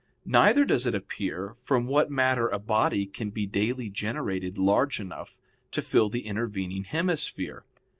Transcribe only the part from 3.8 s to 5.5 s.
generated large enough